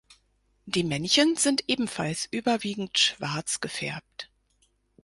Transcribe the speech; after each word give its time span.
Die 0.65 0.83
Männchen 0.83 1.35
sind 1.35 1.65
ebenfalls 1.69 2.25
überwiegend 2.31 2.97
schwarz 2.97 3.59
gefärbt. 3.59 4.31